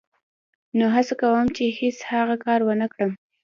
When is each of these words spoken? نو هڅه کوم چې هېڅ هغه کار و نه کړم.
نو 0.77 0.85
هڅه 0.95 1.13
کوم 1.21 1.47
چې 1.55 1.63
هېڅ 1.79 1.97
هغه 2.11 2.35
کار 2.45 2.59
و 2.63 2.69
نه 2.81 2.87
کړم. 2.93 3.11